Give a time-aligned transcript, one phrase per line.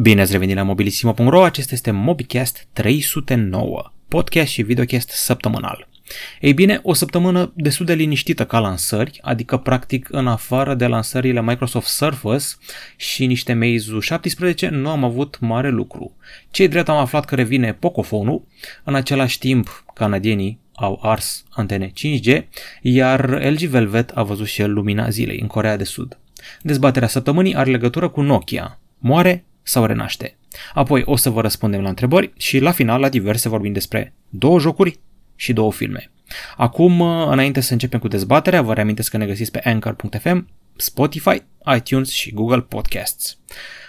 [0.00, 5.88] Bine ați revenit la mobilisimo.ro, acesta este MobiCast 309, podcast și videocast săptămânal.
[6.40, 11.42] Ei bine, o săptămână destul de liniștită ca lansări, adică practic în afară de lansările
[11.42, 12.44] Microsoft Surface
[12.96, 16.16] și niște Meizu 17 nu am avut mare lucru.
[16.50, 18.46] Cei drept am aflat că revine Pocophone-ul,
[18.84, 22.42] în același timp canadienii au ars antene 5G,
[22.82, 26.18] iar LG Velvet a văzut și el lumina zilei în Corea de Sud.
[26.62, 28.78] Dezbaterea săptămânii are legătură cu Nokia.
[28.98, 30.36] Moare sau renaște?
[30.74, 34.58] Apoi o să vă răspundem la întrebări și la final, la diverse, vorbim despre două
[34.58, 34.98] jocuri
[35.36, 36.10] și două filme.
[36.56, 41.42] Acum, înainte să începem cu dezbaterea, vă reamintesc că ne găsiți pe Anchor.fm, Spotify,
[41.76, 43.38] iTunes și Google Podcasts.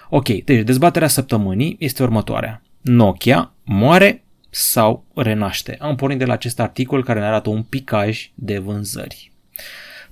[0.09, 2.61] Ok, deci dezbaterea săptămânii este următoarea.
[2.81, 5.77] Nokia moare sau renaște?
[5.79, 9.31] Am pornit de la acest articol care ne arată un picaj de vânzări.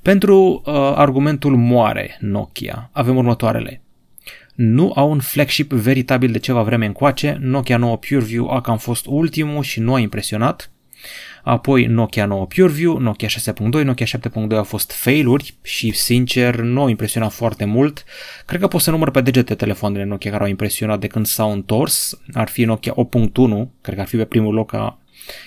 [0.02, 3.81] Pentru uh, argumentul moare Nokia, avem următoarele.
[4.57, 9.05] Nu au un flagship veritabil de ceva vreme încoace, Nokia 9 PureView a cam fost
[9.05, 10.72] ultimul și nu a impresionat.
[11.44, 16.88] Apoi Nokia 9 PureView, Nokia 6.2, Nokia 7.2 au fost failuri și sincer nu au
[16.88, 18.03] impresionat foarte mult.
[18.45, 21.52] Cred că pot să număr pe degete telefoanele Nokia care au impresionat de când s-au
[21.52, 22.19] întors.
[22.33, 25.00] Ar fi Nokia 8.1, cred că ar fi pe primul loc ca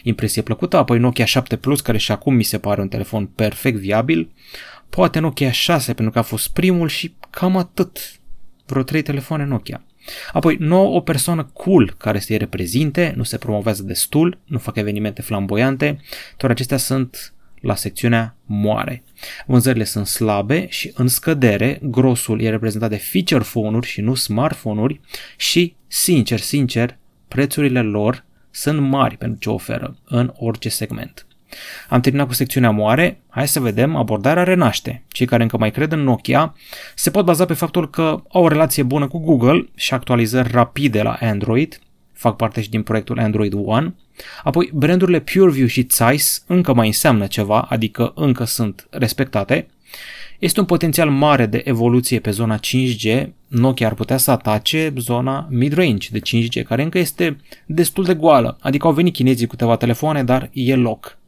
[0.02, 3.78] impresie plăcută, apoi Nokia 7 Plus, care și acum mi se pare un telefon perfect
[3.78, 4.30] viabil,
[4.88, 8.19] poate Nokia 6 pentru că a fost primul și cam atât,
[8.70, 9.82] vreo 3 telefoane Nokia.
[10.32, 15.22] Apoi, nou o persoană cool care să-i reprezinte, nu se promovează destul, nu fac evenimente
[15.22, 16.00] flamboiante,
[16.36, 19.02] toate acestea sunt la secțiunea moare.
[19.46, 25.00] Vânzările sunt slabe și în scădere, grosul e reprezentat de feature phone-uri și nu smartphone-uri
[25.36, 26.98] și, sincer, sincer,
[27.28, 31.26] prețurile lor sunt mari pentru ce oferă în orice segment.
[31.88, 35.02] Am terminat cu secțiunea moare, hai să vedem abordarea renaște.
[35.08, 36.54] Cei care încă mai cred în Nokia
[36.94, 41.02] se pot baza pe faptul că au o relație bună cu Google și actualizări rapide
[41.02, 41.78] la Android,
[42.12, 43.94] fac parte și din proiectul Android One,
[44.42, 49.66] apoi brandurile PureView și Zeiss încă mai înseamnă ceva, adică încă sunt respectate,
[50.38, 55.46] este un potențial mare de evoluție pe zona 5G, Nokia ar putea să atace zona
[55.50, 59.76] mid-range de 5G, care încă este destul de goală, adică au venit chinezii cu câteva
[59.76, 61.18] telefoane, dar e loc.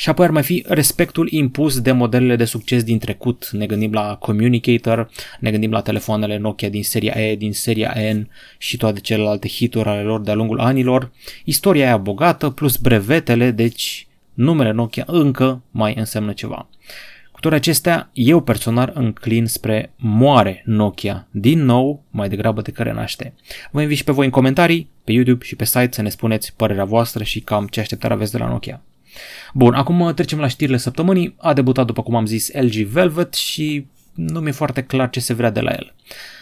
[0.00, 3.48] Și apoi ar mai fi respectul impus de modelele de succes din trecut.
[3.52, 8.28] Ne gândim la Communicator, ne gândim la telefoanele Nokia din seria E, din seria N
[8.58, 11.12] și toate celelalte hituri ale lor de-a lungul anilor.
[11.44, 16.68] Istoria aia bogată plus brevetele, deci numele Nokia încă mai înseamnă ceva.
[17.32, 23.34] Cu toate acestea, eu personal înclin spre moare Nokia, din nou, mai degrabă decât renaște.
[23.70, 26.52] Vă invit și pe voi în comentarii, pe YouTube și pe site să ne spuneți
[26.56, 28.82] părerea voastră și cam ce așteptare aveți de la Nokia.
[29.54, 31.34] Bun, acum trecem la știrile săptămânii.
[31.38, 35.34] A debutat, după cum am zis, LG Velvet și nu mi-e foarte clar ce se
[35.34, 35.94] vrea de la el.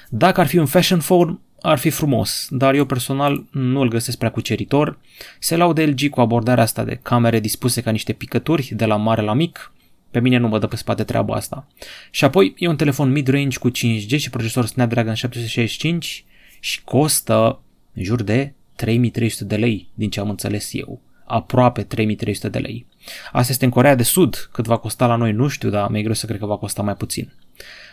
[0.08, 4.18] Dacă ar fi un fashion phone, ar fi frumos, dar eu personal nu îl găsesc
[4.18, 4.98] prea cuceritor.
[5.38, 9.22] Se laudă LG cu abordarea asta de camere dispuse ca niște picături de la mare
[9.22, 9.72] la mic.
[10.10, 11.66] Pe mine nu mă dă pe spate treaba asta.
[12.10, 16.24] Și apoi e un telefon mid-range cu 5G și procesor Snapdragon 765
[16.60, 17.60] și costă
[17.94, 22.86] în jur de 3300 de lei, din ce am înțeles eu aproape 3300 de lei.
[23.32, 26.02] Asta este în Corea de Sud, cât va costa la noi nu știu, dar mi-e
[26.02, 27.32] greu să cred că va costa mai puțin.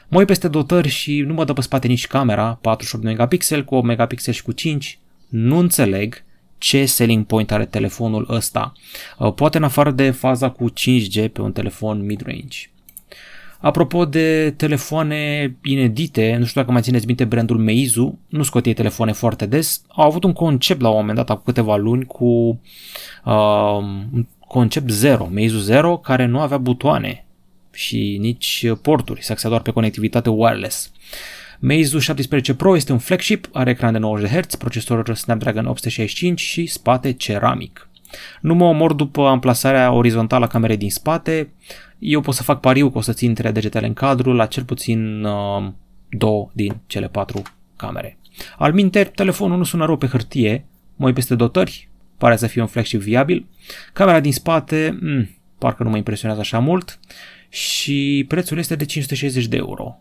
[0.08, 3.76] Mă uit peste dotări și nu mă dă pe spate nici camera, 48 megapixel cu
[3.76, 5.00] 8 megapixel și cu 5.
[5.30, 6.24] Nu înțeleg
[6.58, 8.74] ce selling point are telefonul ăsta.
[9.18, 12.70] Uh, poate în afară de faza cu 5G pe un telefon mid-range.
[13.66, 19.12] Apropo de telefoane inedite, nu știu dacă mai țineți minte brandul Meizu, nu scotie telefoane
[19.12, 22.26] foarte des, au avut un concept la un moment dat, acum câteva luni, cu
[23.26, 23.78] uh,
[24.12, 27.26] un concept zero, Meizu Zero, care nu avea butoane
[27.72, 30.92] și nici porturi, se axa doar pe conectivitate wireless.
[31.60, 36.66] Meizu 17 Pro este un flagship, are ecran de 90 Hz, procesor Snapdragon 865 și
[36.66, 37.90] spate ceramic.
[38.42, 41.50] Nu mă omor după amplasarea orizontală a camerei din spate,
[42.00, 44.64] eu pot să fac pariu că o să țin trei degetele în cadru la cel
[44.64, 45.72] puțin uh,
[46.10, 47.42] două din cele patru
[47.76, 48.18] camere.
[48.58, 50.66] Al minte, telefonul nu sună rău pe hârtie,
[50.96, 53.46] mă peste dotări, pare să fie un flagship viabil.
[53.94, 57.00] Camera din spate, mm, parcă nu mă impresionează așa mult
[57.50, 60.00] și prețul este de 560 de euro.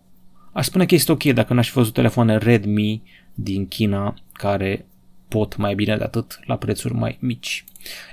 [0.52, 3.02] Aș spune că este ok dacă n-aș fi văzut telefoane Redmi
[3.34, 4.86] din China care
[5.28, 7.64] pot mai bine de atât la prețuri mai mici.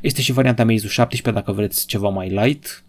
[0.01, 2.83] Este și varianta Meizu 17 dacă vreți ceva mai light,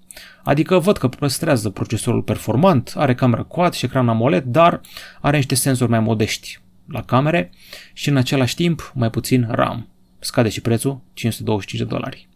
[0.45, 4.81] Adică văd că păstrează procesorul performant, are cameră quad și ecran AMOLED, dar
[5.21, 7.51] are niște senzori mai modești la camere
[7.93, 9.89] și în același timp mai puțin RAM.
[10.19, 12.29] Scade și prețul, 525 de dolari.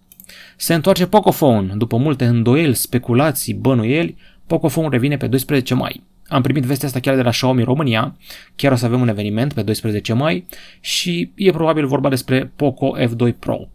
[0.56, 1.75] Se întoarce Pocophone.
[1.75, 4.17] După multe îndoieli, speculații, bănuieli,
[4.47, 6.03] Pocophone revine pe 12 mai.
[6.29, 8.17] am primit vestea asta chiar de la Xiaomi România,
[8.56, 10.47] chiar o să avem un eveniment pe 12 mai
[10.81, 13.69] și e probabil vorba despre Poco F2 Pro.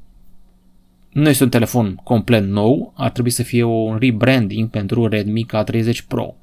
[1.11, 6.07] Nu este un telefon complet nou, ar trebui să fie un rebranding pentru Redmi K30
[6.07, 6.35] Pro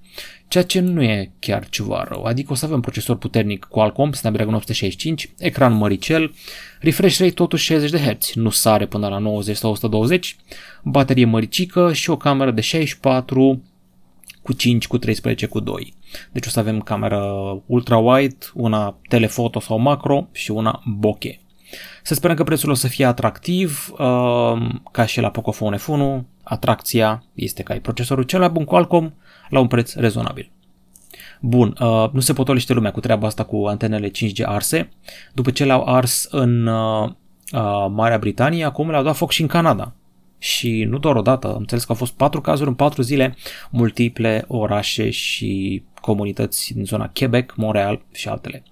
[0.49, 4.55] ceea ce nu e chiar ceva rău, adică o să avem procesor puternic Qualcomm Snapdragon
[4.55, 6.35] 865, ecran măricel,
[6.81, 10.37] refresh rate totuși 60 de Hz, nu sare până la 90 sau 120,
[10.83, 13.63] baterie măricică și o cameră de 64
[14.43, 15.95] cu 5, cu 13, cu 2.
[16.33, 17.23] Deci o să avem cameră
[17.67, 21.37] ultra-wide, una telefoto sau macro și una bokeh.
[22.03, 23.99] Să sperăm că prețul o să fie atractiv, uh,
[24.91, 26.25] ca și la Pocophone F1.
[26.43, 29.15] Atracția este că ai procesorul cel mai bun Qualcomm
[29.49, 30.51] la un preț rezonabil.
[31.41, 34.89] Bun, uh, nu se potolește lumea cu treaba asta cu antenele 5G arse.
[35.33, 37.09] După ce le-au ars în uh,
[37.53, 39.93] uh, Marea Britanie, acum le-au dat foc și în Canada.
[40.39, 43.37] Și nu doar o dată, am înțeles că au fost patru cazuri în patru zile,
[43.71, 48.63] multiple orașe și comunități din zona Quebec, Montreal și altele.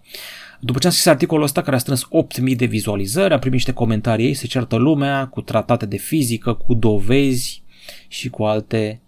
[0.66, 2.08] După ce am scris articolul ăsta care a strâns
[2.50, 6.74] 8.000 de vizualizări, am primit niște comentarii, se ceartă lumea cu tratate de fizică, cu
[6.74, 7.62] dovezi
[8.08, 9.00] și cu alte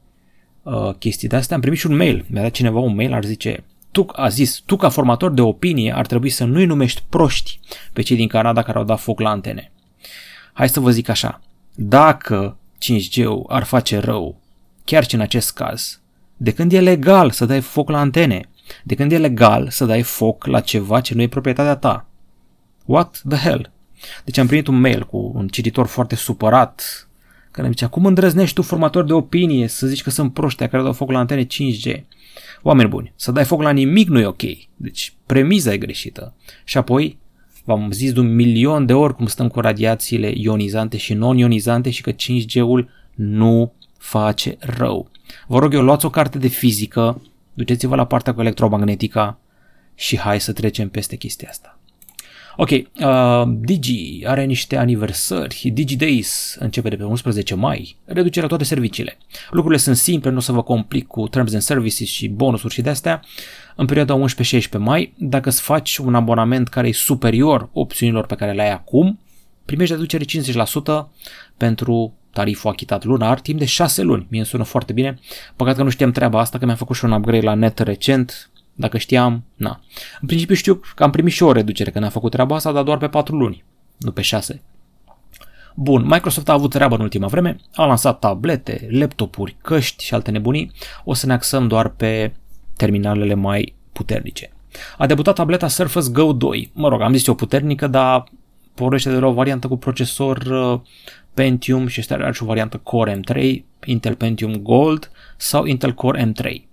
[0.63, 1.57] uh, chestii de astea.
[1.57, 4.63] Am primit și un mail, mi-a dat cineva un mail, ar zice, tu, a zis,
[4.67, 7.61] tu ca formator de opinie ar trebui să nu-i numești proști
[7.93, 9.73] pe cei din Canada care au dat foc la antene.
[10.53, 11.41] Hai să vă zic așa,
[11.75, 14.41] dacă 5G-ul ar face rău,
[14.85, 16.01] chiar și în acest caz,
[16.37, 18.49] de când e legal să dai foc la antene,
[18.85, 22.06] de când e legal să dai foc la ceva ce nu e proprietatea ta.
[22.85, 23.70] What the hell?
[24.25, 27.09] Deci am primit un mail cu un cititor foarte supărat
[27.50, 30.82] care îmi zicea, cum îndrăznești tu formator de opinie să zici că sunt proști care
[30.82, 32.00] dau foc la antene 5G?
[32.62, 34.43] Oameni buni, să dai foc la nimic nu e ok.
[34.76, 36.35] Deci premiza e greșită.
[36.64, 37.19] Și apoi
[37.64, 42.03] v-am zis de un milion de ori cum stăm cu radiațiile ionizante și non-ionizante și
[42.03, 45.11] că 5G-ul nu face rău.
[45.47, 47.23] Vă rog eu, luați o carte de fizică,
[47.59, 49.39] duceți-vă la partea cu electromagnetica
[49.95, 51.79] și hai să trecem peste chestia asta.
[52.57, 55.71] Ok, uh, Digi are niște aniversări.
[55.73, 59.19] Digi Days începe de pe 11 mai, reduce la toate serviciile.
[59.51, 62.83] Lucrurile sunt simple, nu o să vă complic cu terms and services și bonusuri și
[62.83, 63.23] de-astea.
[63.77, 68.53] În perioada 11-16 mai, dacă îți faci un abonament care e superior opțiunilor pe care
[68.53, 69.19] le ai acum,
[69.65, 71.09] primești reducere 50%
[71.57, 74.26] pentru tariful achitat lunar timp de 6 luni.
[74.31, 75.19] Mie îmi sună foarte bine.
[75.56, 78.50] Păcat că nu știam treaba asta, că mi-am făcut și un upgrade la net recent,
[78.75, 79.81] dacă știam, na.
[80.20, 82.82] În principiu știu că am primit și o reducere când am făcut treaba asta, dar
[82.82, 83.64] doar pe 4 luni,
[83.99, 84.62] nu pe 6.
[85.75, 90.31] Bun, Microsoft a avut treabă în ultima vreme, a lansat tablete, laptopuri, căști și alte
[90.31, 90.73] nebunii.
[91.05, 92.35] O să ne axăm doar pe
[92.76, 94.50] terminalele mai puternice.
[94.99, 96.70] A debutat tableta Surface Go 2.
[96.75, 98.25] Mă rog, am zis o puternică, dar
[98.79, 100.81] pornește de la o variantă cu procesor uh,
[101.35, 103.55] Pentium și este are și o variantă Core M3,
[103.85, 106.67] Intel Pentium Gold sau Intel Core M3.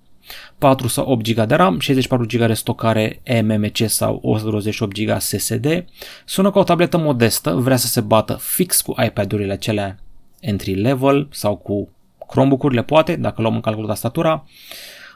[0.58, 5.86] 4 sau 8 GB de RAM, 64 GB de stocare MMC sau 128 GB SSD.
[6.26, 10.00] Sună ca o tabletă modestă, vrea să se bată fix cu iPad-urile acelea
[10.40, 11.90] entry level sau cu
[12.28, 14.46] Chromebook-urile poate, dacă luăm în calcul tastatura.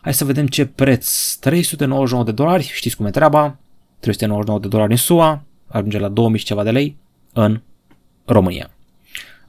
[0.01, 1.33] Hai să vedem ce preț.
[1.33, 3.57] 399 de dolari, știți cum e treaba.
[3.99, 6.97] 399 de dolari în SUA, ajunge la 2000 și ceva de lei
[7.33, 7.61] în
[8.25, 8.69] România.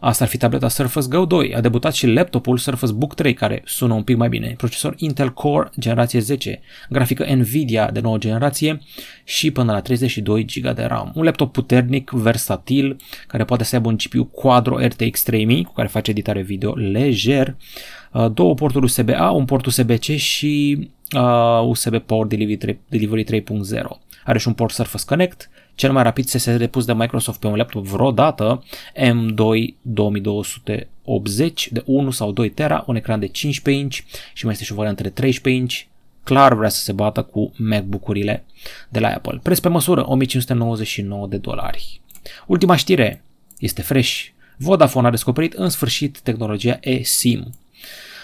[0.03, 1.55] Asta ar fi tableta Surface Go 2.
[1.55, 4.55] A debutat și laptopul Surface Book 3, care sună un pic mai bine.
[4.57, 8.81] Procesor Intel Core generație 10, grafică Nvidia de nouă generație
[9.25, 11.13] și până la 32 GB de RAM.
[11.15, 15.89] Un laptop puternic, versatil, care poate să aibă un CPU Quadro RTX 3000, cu care
[15.89, 17.57] face editare video lejer,
[18.13, 20.79] uh, două porturi USB-A, un port USB-C și
[21.17, 23.43] uh, USB Power Delivery 3.0.
[24.25, 25.51] Are și un port Surface Connect,
[25.81, 28.65] cel mai rapid SSD pus de Microsoft pe un laptop vreodată,
[28.97, 33.99] M2 2280 de 1 sau 2 tera, un ecran de 15 inch
[34.33, 35.75] și mai este și o variantă de 13 inch.
[36.25, 38.45] Clar vrea să se bată cu MacBook-urile
[38.89, 39.41] de la Apple.
[39.43, 42.01] Preț pe măsură 1599 de dolari.
[42.47, 43.25] Ultima știre
[43.59, 44.25] este fresh.
[44.57, 47.55] Vodafone a descoperit în sfârșit tehnologia eSIM.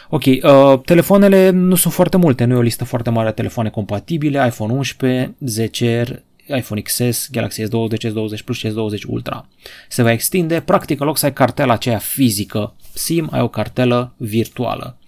[0.09, 0.41] Ok, uh,
[0.85, 4.73] telefoanele nu sunt foarte multe, nu e o listă foarte mare de telefoane compatibile, iPhone
[4.73, 5.35] 11,
[5.71, 9.49] 10R, iPhone XS, Galaxy S20, S20 Plus și S20 Ultra.
[9.89, 14.15] Se va extinde, practic în loc să ai cartela aceea fizică SIM, ai o cartelă
[14.17, 14.99] virtuală.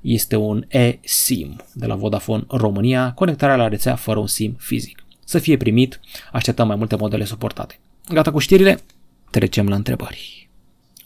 [0.00, 5.02] Este un eSIM de la Vodafone România, conectarea la rețea fără un SIM fizic.
[5.24, 6.00] Să fie primit,
[6.32, 7.78] așteptăm mai multe modele suportate.
[8.08, 8.78] Gata cu știrile?
[9.30, 10.48] Trecem la întrebări.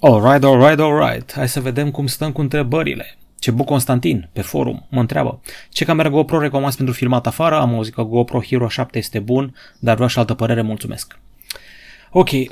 [0.00, 1.32] Alright, alright, alright.
[1.32, 3.16] Hai să vedem cum stăm cu întrebările.
[3.42, 7.54] Cebu Constantin, pe forum, mă întreabă ce cameră GoPro recomand pentru filmat afară?
[7.60, 11.18] Am auzit că GoPro Hero 7 este bun, dar vreau și altă părere, mulțumesc.
[12.10, 12.48] Ok, uh,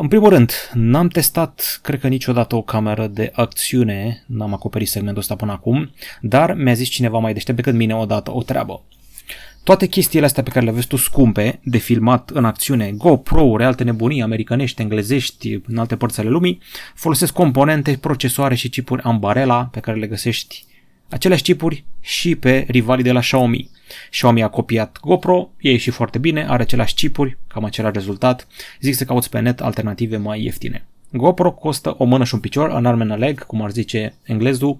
[0.00, 5.20] în primul rând, n-am testat, cred că niciodată o cameră de acțiune, n-am acoperit segmentul
[5.20, 8.82] ăsta până acum, dar mi-a zis cineva mai deștept decât mine odată o treabă.
[9.64, 13.84] Toate chestiile astea pe care le vezi tu scumpe, de filmat în acțiune, GoPro-uri, alte
[13.84, 16.60] nebunii americanești, englezești, în alte părți ale lumii,
[16.94, 20.64] folosesc componente, procesoare și chipuri Ambarella pe care le găsești
[21.10, 23.70] aceleași chipuri și pe rivalii de la Xiaomi.
[24.10, 28.46] Xiaomi a copiat GoPro, e și foarte bine, are aceleași chipuri, cam același rezultat.
[28.80, 30.84] Zic să cauți pe net alternative mai ieftine.
[31.12, 34.14] GoPro costă o mână și un picior, an arm and a leg, cum ar zice
[34.22, 34.78] englezul,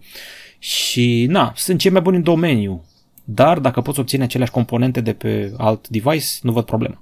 [0.59, 2.85] și na, sunt cei mai buni în domeniu,
[3.25, 7.01] dar dacă poți obține aceleași componente de pe alt device, nu văd problemă.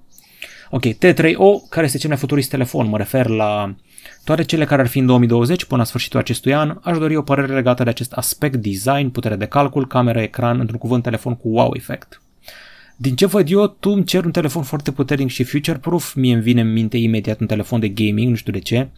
[0.71, 3.75] Ok, T3O, care este cel mai futurist telefon, mă refer la
[4.25, 7.23] toate cele care ar fi în 2020 până la sfârșitul acestui an, aș dori o
[7.23, 11.49] părere legată de acest aspect, design, putere de calcul, cameră, ecran, într-un cuvânt telefon cu
[11.49, 12.23] wow effect.
[12.97, 16.43] Din ce văd eu, tu îmi cer un telefon foarte puternic și future-proof, mie îmi
[16.43, 18.89] vine în minte imediat un telefon de gaming, nu știu de ce.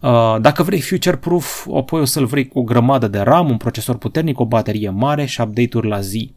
[0.00, 3.98] Uh, dacă vrei future-proof, apoi o să-l vrei cu o grămadă de RAM, un procesor
[3.98, 6.32] puternic, o baterie mare și update-uri la zi.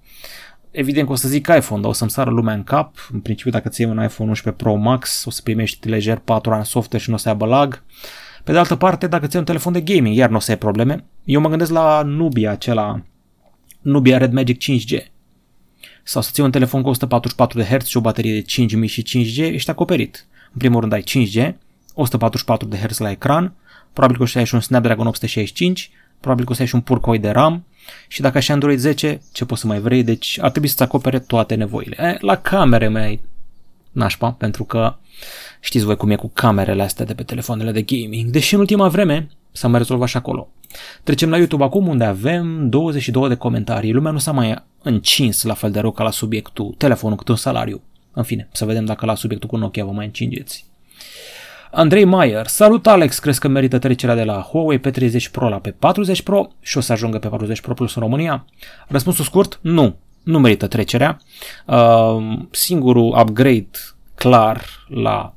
[0.77, 3.10] Evident că o să zic iPhone, dar o să-mi sară lumea în cap.
[3.13, 6.53] În principiu, dacă ți iei un iPhone 11 Pro Max, o să primești lejer 4
[6.53, 7.84] ani software și nu o să aibă lag.
[8.44, 10.58] Pe de altă parte, dacă ți un telefon de gaming, iar nu o să ai
[10.58, 11.03] probleme.
[11.24, 13.01] Eu mă gândesc la Nubia, acela
[13.82, 15.05] Nubia Red Magic 5G.
[16.03, 19.03] Sau să ții un telefon cu 144 de Hz și o baterie de 5000 și
[19.03, 20.27] 5G, ești acoperit.
[20.51, 21.53] În primul rând ai 5G,
[21.94, 23.53] 144 de Hz la ecran,
[23.94, 25.89] probabil că o să ai și un Snapdragon 865,
[26.20, 27.65] probabil că o să ai și un purcoi de RAM,
[28.08, 30.04] și dacă așa Android 10, ce poți să mai vrei?
[30.04, 31.96] Deci ar trebui să-ți acopere toate nevoile.
[32.00, 33.22] E, la camere mai
[33.92, 34.96] nașpa, pentru că
[35.60, 38.30] știți voi cum e cu camerele astea de pe telefoanele de gaming.
[38.30, 40.50] Deși în ultima vreme s-a mai rezolvat și acolo.
[41.04, 43.92] Trecem la YouTube acum unde avem 22 de comentarii.
[43.92, 47.36] Lumea nu s-a mai încins la fel de rău ca la subiectul telefonul cât un
[47.36, 47.82] salariu.
[48.13, 50.65] În fine, să vedem dacă la subiectul cu Nokia vă mai încingeți.
[51.77, 52.48] Andrei Mayer.
[52.48, 56.77] Salut Alex, crezi că merită trecerea de la Huawei P30 Pro la P40 Pro și
[56.77, 58.46] o să ajungă pe 40 Pro Plus în România?
[58.88, 59.96] Răspunsul scurt, nu.
[60.24, 61.20] Nu merită trecerea.
[61.65, 63.70] Uh, singurul upgrade
[64.15, 65.34] clar la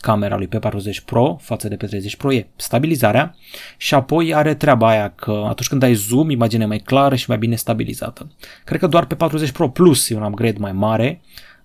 [0.00, 3.34] camera lui P40 Pro față de P30 Pro e stabilizarea
[3.76, 7.38] și apoi are treaba aia că atunci când ai zoom, imaginea mai clară și mai
[7.38, 8.30] bine stabilizată.
[8.64, 11.20] Cred că doar pe 40 Pro Plus e un upgrade mai mare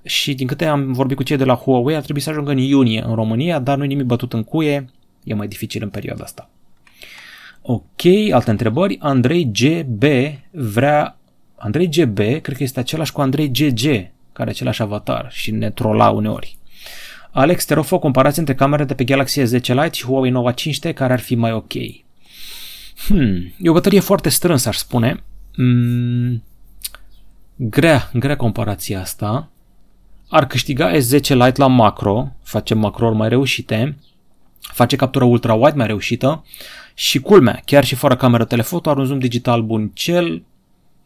[0.08, 2.58] și din câte am vorbit cu cei de la Huawei ar trebui să ajungă în
[2.58, 4.90] iunie în România, dar nu e nimic bătut în cuie,
[5.24, 6.50] e mai dificil în perioada asta.
[7.62, 8.98] Ok, alte întrebări.
[9.00, 10.04] Andrei GB
[10.52, 11.18] vrea...
[11.56, 15.72] Andrei GB, cred că este același cu Andrei GG, care are același avatar și ne
[15.72, 16.58] trola uneori.
[17.32, 20.32] Alex, te rog fă o comparație între camerele de pe Galaxy S10 Lite și Huawei
[20.32, 21.72] Nova 5T, care ar fi mai ok.
[23.08, 25.24] Hmm, e o bătărie foarte strânsă, aș spune.
[25.54, 26.44] Hmm,
[27.56, 29.52] grea, grea comparația asta
[30.30, 33.98] ar câștiga S10 Lite la macro, face macro mai reușite,
[34.60, 36.46] face captură ultra-wide mai reușită
[36.94, 39.92] și culmea, chiar și fără cameră telefoto, are un zoom digital bun.
[39.94, 40.44] Cel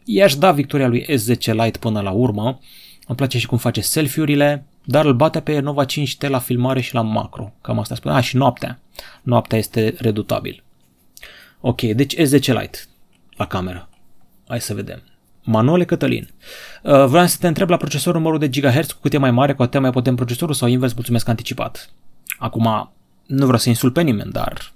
[0.04, 2.60] i-aș da victoria lui S10 Lite până la urmă.
[3.08, 6.94] Îmi place și cum face selfie-urile, dar îl bate pe Nova 5T la filmare și
[6.94, 7.54] la macro.
[7.62, 8.16] Cam asta spune.
[8.16, 8.80] Ah, și noaptea.
[9.22, 10.63] Noaptea este redutabil.
[11.62, 12.80] Ok, deci S10 Lite
[13.38, 13.90] la cameră.
[14.48, 15.04] Hai să vedem.
[15.44, 16.30] Manole Cătălin.
[16.84, 19.54] Uh, vreau să te întreb la procesor numărul de gigahertz, cu cât e mai mare,
[19.54, 21.90] cu atât mai potent procesorul sau invers, mulțumesc anticipat.
[22.38, 22.92] Acum,
[23.26, 24.74] nu vreau să insult pe nimeni, dar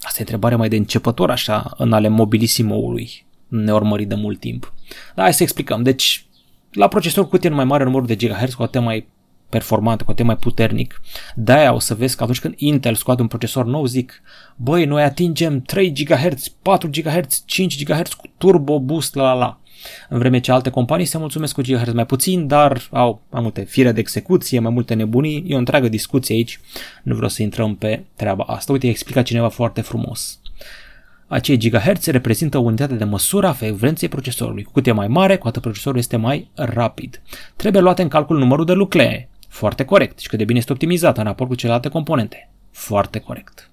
[0.00, 4.72] asta e întrebarea mai de începător așa în ale mobilisimoului neormărit de mult timp.
[5.14, 5.82] Dar hai să explicăm.
[5.82, 6.26] Deci,
[6.72, 9.08] la procesor cu cât e mai mare numărul de gigahertz, cu atât mai
[9.48, 11.00] performant, cu atât mai puternic.
[11.34, 14.22] De-aia o să vezi că atunci când Intel scoate un procesor nou, zic,
[14.56, 19.60] băi, noi atingem 3 GHz, 4 GHz, 5 GHz cu turbo boost, la la la.
[20.08, 23.62] În vreme ce alte companii se mulțumesc cu GHz mai puțin, dar au mai multe
[23.64, 25.44] fire de execuție, mai multe nebunii.
[25.46, 26.60] E o întreagă discuție aici,
[27.02, 28.72] nu vreau să intrăm pe treaba asta.
[28.72, 30.40] Uite, explica cineva foarte frumos.
[31.26, 34.62] Acei gigahertz reprezintă unitatea de măsură a frecvenței procesorului.
[34.62, 37.22] Cu cât e mai mare, cu atât procesorul este mai rapid.
[37.56, 39.28] Trebuie luate în calcul numărul de nuclee.
[39.48, 40.18] Foarte corect.
[40.18, 42.50] Și cât de bine este optimizată în raport cu celelalte componente.
[42.70, 43.71] Foarte corect.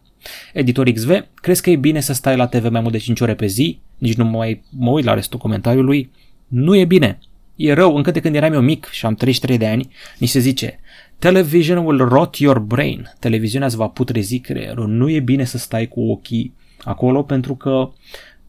[0.53, 3.35] Editor XV, crezi că e bine să stai la TV mai mult de 5 ore
[3.35, 3.79] pe zi?
[3.97, 6.11] Nici nu mai mă uit la restul comentariului.
[6.47, 7.19] Nu e bine.
[7.55, 10.39] E rău, încă de când eram eu mic și am 33 de ani, ni se
[10.39, 10.79] zice
[11.19, 13.13] Television will rot your brain.
[13.19, 14.87] Televiziunea îți va putrezi creierul.
[14.87, 17.91] Nu e bine să stai cu ochii acolo pentru că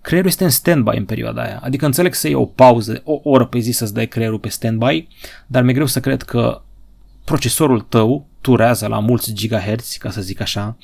[0.01, 1.61] creierul este în standby în perioada aia.
[1.63, 5.09] Adică înțeleg să iei o pauză, o oră pe zi să-ți dai creierul pe standby,
[5.47, 6.63] dar mi-e greu să cred că
[7.25, 10.77] procesorul tău turează la mulți gigahertz, ca să zic așa,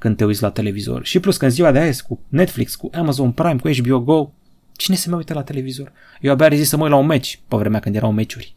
[0.00, 1.04] când te uiți la televizor.
[1.04, 4.30] Și plus că în ziua de azi cu Netflix, cu Amazon Prime, cu HBO Go,
[4.76, 5.92] cine se mai uită la televizor?
[6.20, 8.54] Eu abia rezist să mă uit la un meci, pe vremea când erau meciuri.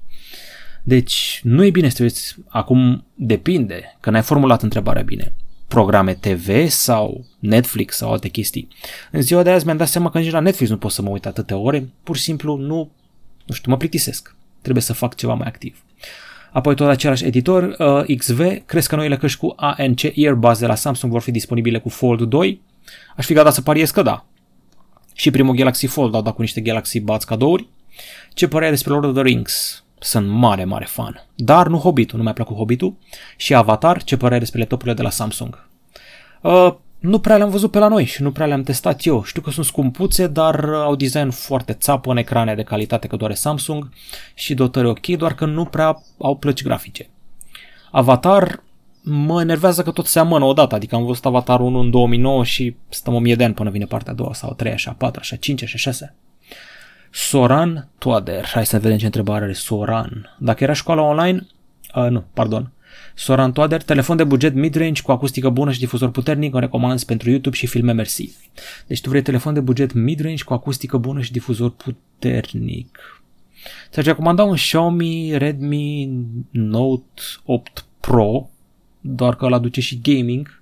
[0.83, 2.35] Deci, nu e bine să te uiți.
[2.47, 5.33] Acum depinde, că n-ai formulat întrebarea bine.
[5.67, 8.67] Programe TV sau Netflix sau alte chestii.
[9.11, 11.09] În ziua de azi mi-am dat seama că nici la Netflix nu pot să mă
[11.09, 12.91] uit atâtea ore, pur și simplu nu,
[13.45, 14.35] nu știu, mă plictisesc.
[14.61, 15.83] trebuie să fac ceva mai activ.
[16.53, 20.75] Apoi tot același editor, uh, XV, crezi că noile căști cu ANC Earbuds de la
[20.75, 22.61] Samsung vor fi disponibile cu Fold 2?
[23.15, 24.25] Aș fi gata să pariez că da.
[25.13, 27.67] Și primul Galaxy Fold au dat cu niște Galaxy Buds cadouri.
[28.33, 29.83] Ce părere despre Lord of the Rings?
[29.99, 31.25] Sunt mare, mare fan.
[31.35, 32.97] Dar nu Hobbitul, nu mi-a plăcut Hobbitul.
[33.37, 35.67] Și Avatar, ce părere despre laptopurile de la Samsung?
[36.41, 39.23] Uh, nu prea le-am văzut pe la noi și nu prea le-am testat eu.
[39.23, 43.33] Știu că sunt scumpuțe, dar au design foarte țapă în ecrane de calitate că doare
[43.33, 43.89] Samsung
[44.33, 47.09] și dotări ok, doar că nu prea au plăci grafice.
[47.91, 48.63] Avatar
[49.01, 53.13] mă enervează că tot seamănă odată, adică am văzut Avatar 1 în 2009 și stăm
[53.13, 55.33] 1000 de ani până vine partea a doua sau a treia și a patra și
[55.33, 56.15] a cincea și a șasea.
[57.11, 60.35] Soran Toader, hai să vedem ce întrebare are Soran.
[60.39, 61.47] Dacă era școala online,
[61.95, 62.71] uh, nu, pardon,
[63.15, 67.29] Soran Toader, telefon de buget mid-range cu acustică bună și difuzor puternic, o recomand pentru
[67.29, 68.29] YouTube și filme mersi.
[68.87, 72.99] Deci tu vrei telefon de buget mid-range cu acustică bună și difuzor puternic.
[73.91, 76.09] Ți-aș recomanda un Xiaomi Redmi
[76.49, 78.49] Note 8 Pro,
[79.01, 80.61] doar că îl aduce și gaming,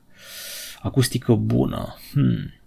[0.82, 1.96] acustică bună.
[2.12, 2.61] Hmm.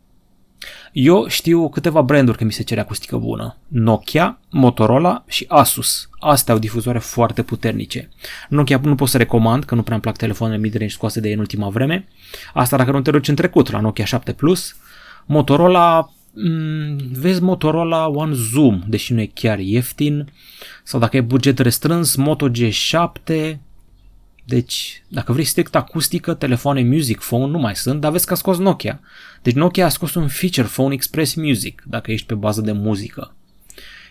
[0.94, 3.56] Eu știu câteva branduri că mi se cere acustică bună.
[3.68, 6.08] Nokia, Motorola și Asus.
[6.18, 8.08] Astea au difuzoare foarte puternice.
[8.48, 11.34] Nokia nu pot să recomand, că nu prea îmi plac telefoanele mid-range scoase de ei
[11.34, 12.08] în ultima vreme.
[12.52, 14.76] Asta dacă nu te duci în trecut, la Nokia 7 Plus.
[15.26, 20.32] Motorola, mm, vezi Motorola One Zoom, deși nu e chiar ieftin.
[20.82, 23.56] Sau dacă e buget restrâns, Moto G7,
[24.44, 28.36] deci, dacă vrei strict acustică, telefoane Music Phone nu mai sunt, dar vezi că a
[28.36, 29.00] scos Nokia.
[29.42, 33.34] Deci Nokia a scos un feature phone Express Music, dacă ești pe bază de muzică.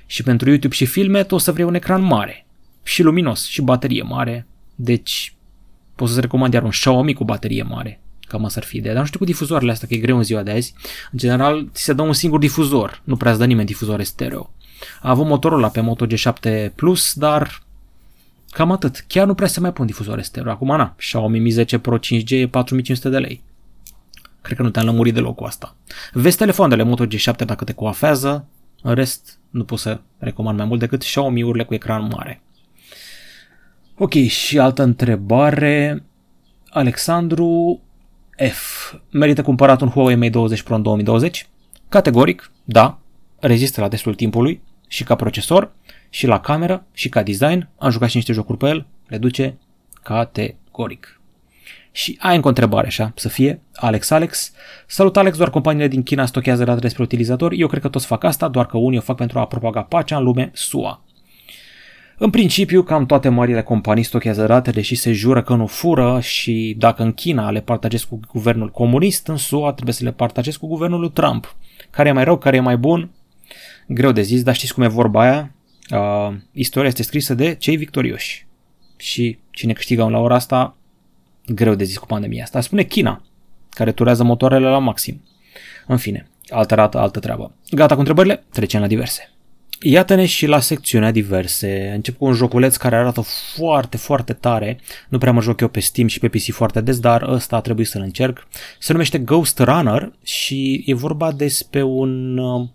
[0.06, 2.46] Și pentru YouTube și filme, tu o să vrei un ecran mare.
[2.84, 4.48] Și luminos, și baterie mare.
[4.76, 5.36] Deci,
[5.96, 8.02] poți să-ți recomand iar un Xiaomi cu baterie mare.
[8.28, 8.94] Cam asta ar fi ideea.
[8.94, 10.74] Dar nu știu cu difuzoarele astea, că e greu în ziua de azi.
[11.12, 13.02] În general, ți se dă un singur difuzor.
[13.04, 14.54] Nu prea îți dă nimeni difuzoare stereo.
[15.02, 17.64] A avut motorul la pe Moto G7 Plus, dar
[18.54, 19.04] Cam atât.
[19.08, 20.52] Chiar nu prea se mai pun difuzoare stereo.
[20.52, 23.44] Acum, na, Xiaomi Mi 10 Pro 5G e 4500 de lei.
[24.42, 25.76] Cred că nu te-am lămurit deloc cu asta.
[26.12, 28.48] Vezi telefoanele Moto G7 dacă te coafează,
[28.82, 32.42] în rest nu pot să recomand mai mult decât Xiaomi-urile cu ecran mare.
[33.98, 36.04] Ok, și altă întrebare.
[36.70, 37.82] Alexandru
[38.52, 38.94] F.
[39.12, 41.48] Merită cumpărat un Huawei Mate 20 Pro în 2020?
[41.90, 43.00] Categoric, da.
[43.40, 45.72] Rezistă la testul timpului și ca procesor
[46.14, 47.70] și la cameră și ca design.
[47.78, 49.58] Am jucat și niște jocuri pe el, le duce
[50.04, 51.22] categoric.
[51.92, 54.52] Și ai încă o întrebare așa, să fie, Alex Alex.
[54.88, 57.52] Salut Alex, doar companiile din China stochează date despre utilizator.
[57.56, 60.18] Eu cred că toți fac asta, doar că unii o fac pentru a propaga pacea
[60.18, 61.04] în lume SUA.
[62.18, 66.76] În principiu, cam toate marile companii stochează date, deși se jură că nu fură și
[66.78, 70.68] dacă în China le partajezi cu guvernul comunist, în SUA trebuie să le partajezi cu
[70.68, 71.56] guvernul lui Trump.
[71.90, 73.10] Care e mai rău, care e mai bun?
[73.88, 75.52] Greu de zis, dar știți cum e vorba aia?
[75.92, 78.48] Uh, istoria este scrisă de cei victorioși.
[78.98, 80.78] Și cine câștigă la ora asta,
[81.46, 82.62] greu de zis cu pandemia asta.
[82.62, 83.24] Spune China,
[83.70, 85.24] care turează motoarele la maxim.
[85.88, 87.56] În fine, altă rată, altă treabă.
[87.72, 88.44] Gata cu întrebările?
[88.52, 89.28] Trecem la diverse.
[89.86, 91.92] Iată-ne și la secțiunea diverse.
[91.94, 93.22] Încep cu un joculeț care arată
[93.56, 94.80] foarte, foarte tare.
[95.10, 97.62] Nu prea mă joc eu pe Steam și pe PC foarte des, dar ăsta a
[97.62, 98.48] trebuit să-l încerc.
[98.80, 102.68] Se numește Ghost Runner și e vorba despre un uh,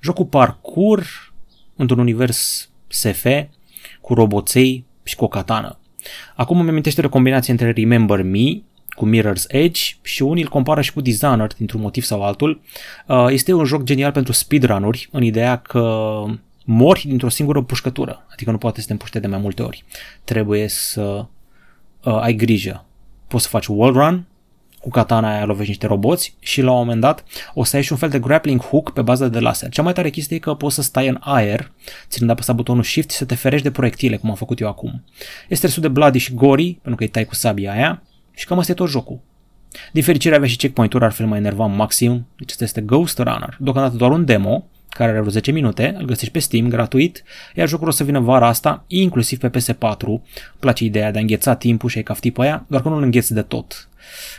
[0.00, 1.06] joc cu parcur
[1.76, 3.26] într-un univers SF
[4.00, 5.78] cu roboței și cu o katană.
[6.34, 8.60] Acum îmi amintește de o combinație între Remember Me
[8.96, 12.60] cu Mirror's Edge și unii îl compară și cu Dishonored dintr-un motiv sau altul.
[13.06, 16.24] Uh, este un joc genial pentru speedrun-uri în ideea că
[16.64, 19.84] mori dintr-o singură pușcătură, adică nu poate să te împuște de mai multe ori.
[20.24, 21.26] Trebuie să
[22.04, 22.84] uh, ai grijă.
[23.28, 24.26] Poți să faci wall run,
[24.80, 27.92] cu katana aia lovești niște roboți și la un moment dat o să ai și
[27.92, 29.68] un fel de grappling hook pe bază de laser.
[29.68, 31.72] Cea mai tare chestie e că poți să stai în aer,
[32.08, 35.04] ținând apăsat butonul shift și să te ferești de proiectile, cum am făcut eu acum.
[35.48, 38.02] Este destul de bloody și gory, pentru că îi tai cu sabia aia
[38.34, 39.20] și cam asta e tot jocul.
[39.92, 43.56] Din fericire avea și checkpoint-uri, altfel mă enervam maxim, deci asta este Ghost Runner.
[43.60, 47.22] Deocamdată doar un demo, care are vreo 10 minute, îl găsești pe Steam gratuit,
[47.54, 50.04] iar jocul o să vină vara asta, inclusiv pe PS4.
[50.06, 50.20] Îmi
[50.58, 53.02] place ideea de a îngheța timpul și ai cafti pe aia, doar că nu îl
[53.02, 53.88] îngheți de tot.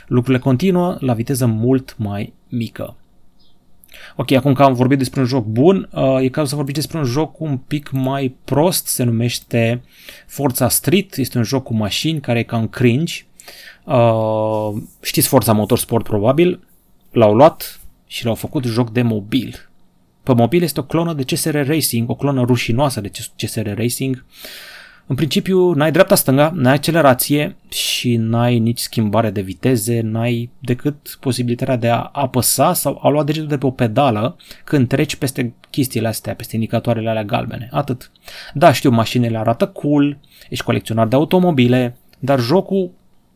[0.06, 2.96] Lucrurile continuă la viteză mult mai mică.
[4.16, 6.98] Ok, acum că am vorbit despre un joc bun, uh, e cazul să vorbim despre
[6.98, 9.82] un joc un pic mai prost, se numește
[10.26, 13.26] Forza Street, este un joc cu mașini care e cam cringe.
[13.84, 16.60] Uh, știți Forza Motorsport probabil,
[17.10, 19.68] l-au luat și l-au făcut joc de mobil.
[20.22, 24.24] Pe mobil este o clonă de CSR Racing, o clonă rușinoasă de CSR Racing.
[25.10, 31.76] În principiu, n-ai dreapta-stânga, n-ai accelerație și n-ai nici schimbare de viteze, n-ai decât posibilitatea
[31.76, 36.08] de a apăsa sau a lua degetul de pe o pedală când treci peste chestiile
[36.08, 37.68] astea, peste indicatoarele alea galbene.
[37.72, 38.10] Atât.
[38.54, 40.18] Da, știu, mașinile arată cool,
[40.48, 42.90] ești colecționar de automobile, dar jocul,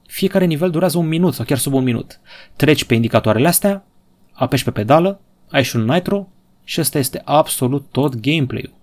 [0.06, 2.20] fiecare nivel durează un minut sau chiar sub un minut.
[2.56, 3.85] Treci pe indicatoarele astea,
[4.32, 6.28] apeși pe pedală, ai și un nitro
[6.64, 8.74] și ăsta este absolut tot gameplay-ul.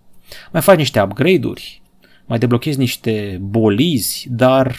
[0.51, 1.81] Mai faci niște upgrade-uri,
[2.29, 4.75] mai deblochezi niște bolizi, dar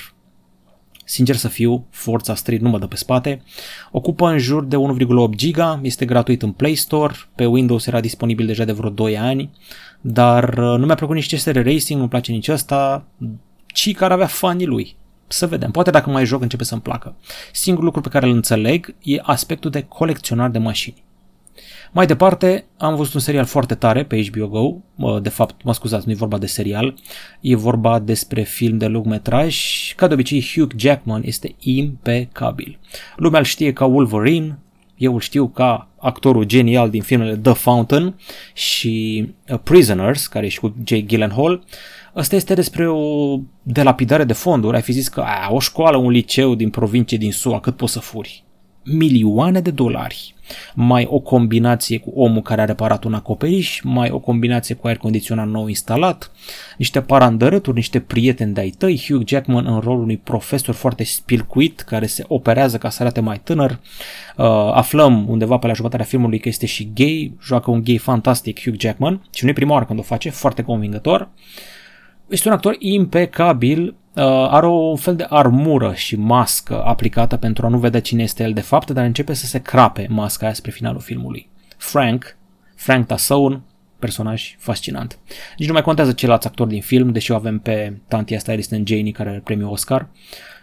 [1.04, 3.42] sincer să fiu, Forza Street nu mă dă pe spate.
[3.90, 8.46] Ocupă în jur de 1,8 GB, este gratuit în Play Store, pe Windows era disponibil
[8.46, 9.50] deja de vreo 2 ani,
[10.00, 13.06] dar uh, nu mi-a plăcut nici CSR Racing, nu-mi place nici ăsta,
[13.66, 14.96] ci care avea fanii lui.
[15.26, 17.16] Să vedem, poate dacă mai joc începe să-mi placă.
[17.52, 21.04] Singurul lucru pe care îl înțeleg e aspectul de colecționar de mașini.
[21.92, 26.06] Mai departe, am văzut un serial foarte tare pe HBO Go, de fapt, mă scuzați,
[26.06, 26.94] nu e vorba de serial,
[27.40, 29.56] e vorba despre film de lungmetraj.
[29.96, 32.78] Ca de obicei, Hugh Jackman este impecabil.
[33.16, 34.58] Lumea îl știe ca Wolverine,
[34.96, 38.14] eu îl știu ca actorul genial din filmele The Fountain
[38.54, 41.64] și uh, Prisoners, care e și cu Jake Gyllenhaal.
[42.14, 44.76] Asta este despre o delapidare de fonduri.
[44.76, 47.92] Ai fi zis că a, o școală, un liceu din provincie din SUA, cât poți
[47.92, 48.44] să furi?
[48.84, 50.34] milioane de dolari,
[50.74, 54.96] mai o combinație cu omul care a reparat un acoperiș, mai o combinație cu aer
[54.96, 56.30] condiționat nou instalat,
[56.76, 62.06] niște parandărături, niște prieteni de-ai tăi, Hugh Jackman în rolul unui profesor foarte spilcuit care
[62.06, 63.70] se operează ca să arate mai tânăr.
[64.36, 68.60] Uh, aflăm undeva pe la jumătatea filmului că este și gay, joacă un gay fantastic
[68.62, 71.28] Hugh Jackman și nu e prima oară când o face, foarte convingător.
[72.28, 73.94] Este un actor impecabil, uh,
[74.26, 78.52] are o fel de armură și mască aplicată pentru a nu vedea cine este el
[78.52, 81.50] de fapt, dar începe să se crape masca aia spre finalul filmului.
[81.76, 82.36] Frank,
[82.74, 83.62] Frank Tassoun,
[83.98, 85.18] personaj fascinant.
[85.56, 88.86] Nici nu mai contează ceilalți actori din film, deși o avem pe tantia asta Alison
[88.86, 90.08] Janey, care are premiul Oscar.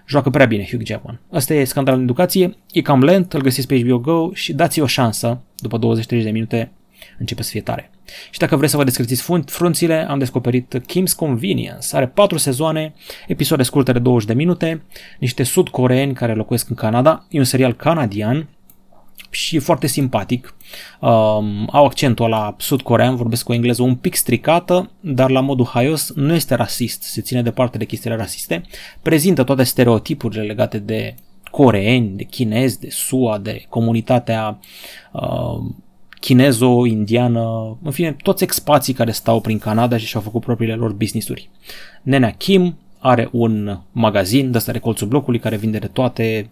[0.08, 1.20] Joacă prea bine Hugh Jackman.
[1.32, 4.82] Asta e scandalul în educație, e cam lent, îl găsiți pe HBO Go și dați-i
[4.82, 6.72] o șansă, după 20-30 de minute
[7.18, 7.92] începe să fie tare.
[8.32, 11.96] Și dacă vreți să vă descrețiți frunțile, am descoperit Kim's Convenience.
[11.96, 12.94] Are 4 sezoane,
[13.28, 14.84] episoade scurte de 20 de minute,
[15.20, 17.26] niște sud-coreeni care locuiesc în Canada.
[17.30, 18.48] E un serial canadian
[19.30, 20.56] și e foarte simpatic.
[21.00, 25.66] Um, au accentul la sud-corean, vorbesc cu o engleză un pic stricată, dar la modul
[25.66, 28.62] haios nu este rasist, se ține departe de chestiile rasiste.
[29.02, 31.16] Prezintă toate stereotipurile legate de
[31.52, 34.60] coreeni, de chinezi, de SUA, de comunitatea
[35.12, 35.72] uh,
[36.28, 41.50] chinezo-indiană, în fine, toți expații care stau prin Canada și și-au făcut propriile lor business-uri.
[42.04, 46.50] Nenea Kim are un magazin de ăsta de colțul blocului care vinde de toate,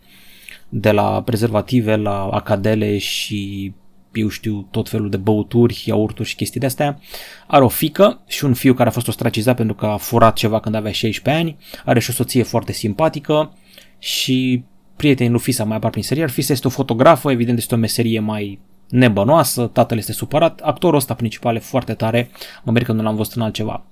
[0.70, 3.74] de la prezervative la acadele și
[4.14, 7.00] eu știu, tot felul de băuturi, iaurturi și chestii de astea.
[7.48, 10.60] Are o fică și un fiu care a fost ostracizat pentru că a furat ceva
[10.60, 11.58] când avea 16 ani.
[11.86, 13.54] Are și o soție foarte simpatică
[14.00, 14.64] și
[14.96, 16.30] prietenii lui Fisa mai apar prin serial.
[16.30, 21.14] Fisa este o fotografă, evident este o meserie mai nebănoasă, tatăl este supărat, actorul ăsta
[21.14, 22.30] principal e foarte tare,
[22.64, 23.84] mă merg că nu l-am văzut în altceva.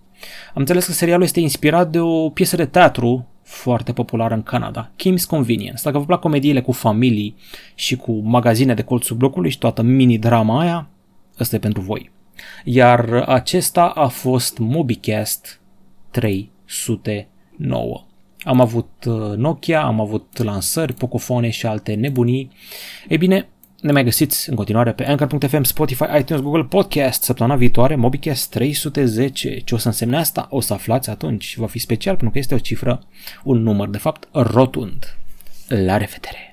[0.47, 4.91] Am înțeles că serialul este inspirat de o piesă de teatru foarte populară în Canada,
[4.91, 5.81] Kim's Convenience.
[5.83, 7.35] Dacă vă plac comediile cu familii
[7.75, 10.87] și cu magazine de colțul blocului și toată mini-drama aia,
[11.39, 12.11] ăsta e pentru voi.
[12.63, 15.61] Iar acesta a fost MobiCast
[16.11, 18.05] 309.
[18.43, 22.51] Am avut uh, Nokia, am avut lansări, Pocophone și alte nebunii.
[23.07, 23.49] Ei bine,
[23.83, 27.23] ne mai găsiți în continuare pe Anchor.fm, Spotify, iTunes, Google Podcast.
[27.23, 29.59] Săptămâna viitoare, MobiCast 310.
[29.59, 30.47] Ce o să însemne asta?
[30.49, 31.57] O să aflați atunci.
[31.57, 33.03] Va fi special pentru că este o cifră,
[33.43, 35.17] un număr, de fapt, rotund.
[35.67, 36.52] La revedere!